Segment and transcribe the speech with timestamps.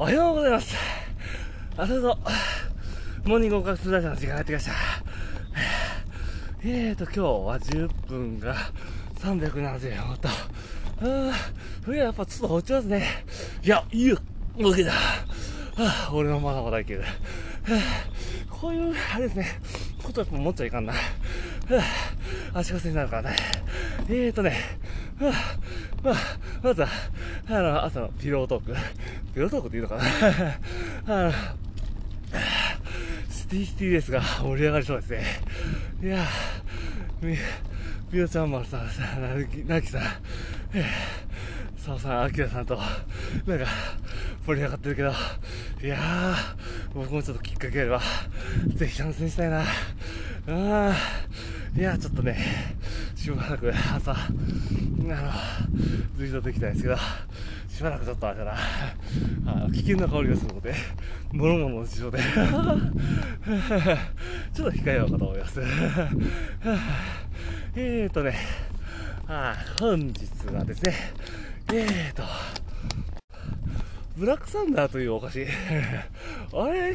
[0.00, 0.74] おはようございます。
[1.76, 2.18] あ、どうぞ。
[3.26, 4.72] モーニング合格するラの時間がやってきました。
[6.64, 8.56] えーと、今日は10分が
[9.18, 10.28] 374と。
[10.30, 11.32] あー
[11.82, 13.26] 冬はやっぱちょっと落ちますね。
[13.62, 14.16] いや、いいよ、
[14.56, 14.94] OK だ。
[15.76, 17.04] あ俺のまだまだいける。
[18.48, 19.60] こういう、あれですね、
[20.02, 20.94] ことやっぱ持っちゃいかんな。
[22.54, 23.36] 足かせになるからね。
[24.08, 24.56] えーとね、
[26.02, 26.14] まあ、
[26.62, 26.88] まずは、
[27.48, 28.74] あの、朝のピロートーク。
[29.34, 30.02] ピロトークって言うのか
[31.06, 31.28] な？
[31.28, 31.32] あ、
[33.30, 35.24] シティシティですが盛り上がりそうですね。
[36.02, 36.26] いや
[37.22, 37.36] み、
[38.12, 38.86] みおちゃんまるさん、
[39.20, 40.02] なるき、なきさん、
[40.72, 42.76] えー、さおさん、あきらさんと、
[43.46, 43.66] なんか、
[44.46, 45.12] 盛り上がってるけど、
[45.82, 46.34] いやー、
[46.94, 48.00] 僕もちょっときっかけあれば、
[48.74, 49.64] ぜひ参戦したいな。
[50.48, 50.96] あ、
[51.76, 52.36] いや、ちょっとね、
[53.14, 55.32] しばらく朝、あの、
[56.16, 56.96] ずっとできたいですけど、
[57.80, 58.54] しばらくちょっとあれだな、
[59.72, 60.74] 危険な香りがするので、
[61.32, 65.62] 諸々の事情で、 ちょっと控えようかと思います。
[67.74, 68.36] えっとね、
[69.26, 70.94] あ本日はですね、
[71.72, 72.22] えーと、
[74.20, 75.46] ブラックサンダーというお菓子。
[76.52, 76.94] あれ、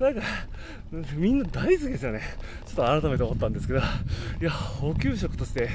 [0.00, 0.20] なんか、
[1.14, 2.20] みんな大好きですよね。
[2.66, 3.82] ちょっと改めて思ったんですけど、い
[4.40, 5.70] や、補給食として、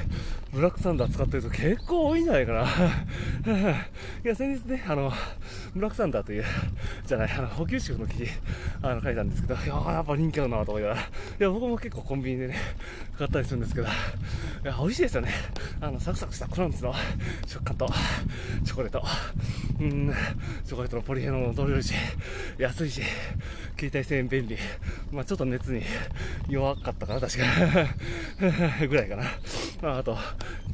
[0.52, 2.60] ブラックサンダー使ってる人結構多いんじゃないかな。
[4.22, 5.10] いや、先日ね、あの、
[5.74, 6.44] ブラックサンダーという、
[7.06, 8.26] じゃない、あの、補給食の記事、
[8.82, 11.04] あの、書いたんですけど、いや、やっぱ人気あるなと思いながら、い
[11.38, 12.56] や、僕も結構コンビニでね、
[13.16, 13.90] 買ったりするんですけど、い
[14.64, 15.30] や、美味しいですよね。
[15.80, 16.94] あの、サクサクしたクランチの
[17.46, 17.88] 食感と、
[18.62, 19.02] チョコレート、
[19.82, 20.14] うん、
[20.64, 21.92] チョコレートのポリフェノールも取れるし、
[22.56, 23.02] 安いし、
[23.76, 24.56] 携帯性便利。
[25.10, 25.82] まあちょっと熱に
[26.48, 27.44] 弱かったかな、確か。
[28.86, 29.24] ぐらいかな。
[29.82, 30.16] まああと、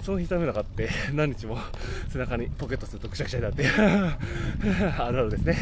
[0.02, 1.58] その日ためなかって何日も
[2.10, 3.66] 背中にポケットするとくしゃくしゃになって、
[4.98, 5.56] あるあるですね。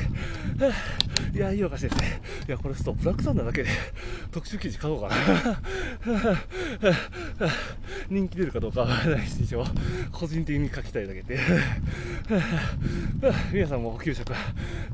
[1.33, 2.21] いや、いいお菓子ですね。
[2.49, 3.71] いや、これちょっとブラックサンダーだけで
[4.33, 5.15] 特集記事書こうか
[7.41, 7.53] な。
[8.09, 9.65] 人気出るかどうかはないにしろ、
[10.13, 11.39] 個人的に書きたいだけで。
[13.53, 14.39] 皆さんも補給食は、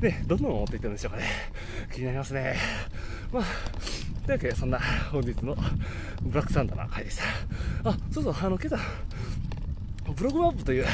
[0.01, 1.25] ね、どんなの持っていってるんでしょうかね。
[1.93, 2.57] 気になりますね。
[3.33, 3.45] まあ、
[4.25, 4.81] というわけで、そんな
[5.11, 5.57] 本日の
[6.23, 7.91] ブラックサンダーな回でした。
[7.91, 8.79] あ、そうそう、あの、今朝、
[10.17, 10.87] ブログマップという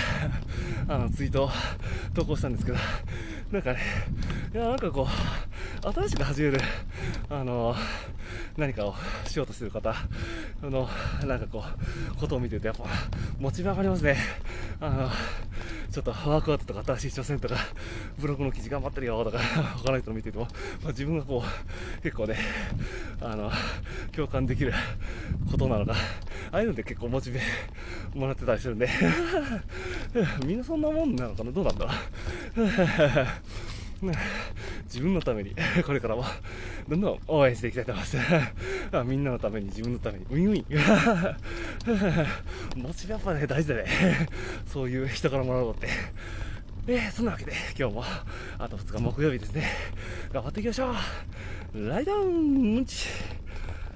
[0.87, 1.51] あのツイートを
[2.15, 2.79] 投稿したんですけど、
[3.51, 3.81] なんかね、
[4.55, 5.07] いや、なんかこう、
[5.81, 6.61] 新しく始める、
[7.31, 7.75] あの、
[8.57, 8.95] 何かを
[9.27, 9.95] しようとしている方
[10.63, 10.89] の、
[11.25, 11.65] なんかこ
[12.15, 12.85] う、ことを見てると、やっぱ、
[13.39, 14.17] モチベ上がりますね。
[14.81, 15.11] あの、
[15.91, 17.57] ちょっとワークアウトとか新しい挑戦とか、
[18.19, 20.49] ブログの記事頑張ってるよとか、他の人の見てても、
[20.83, 22.37] まあ、自分がこう、結構ね、
[23.21, 23.51] あの、
[24.13, 24.73] 共感できる
[25.51, 25.95] ことなのか、
[26.51, 27.41] ああいうので結構モチベ
[28.15, 28.89] もらってたりするんで、
[30.45, 31.53] みんなそんなもんなのかな？
[31.53, 31.95] どうなんだろう？
[34.89, 35.55] 自分のために、
[35.85, 36.25] これからも、
[36.89, 38.17] どんどん応援していきたいと思います。
[38.97, 40.65] あみんなのために、自分のために、ウィンウィ
[42.77, 42.81] ン。
[42.83, 43.87] モチベやっぱね、大事だね。
[44.67, 45.89] そういう人からもらうのって。
[46.87, 48.05] えー、そんなわけで、今日も、
[48.59, 49.67] あと2日木曜日ですね。
[50.33, 50.91] 頑張っていきましょ
[51.75, 51.89] う。
[51.89, 53.09] ライダウンムチ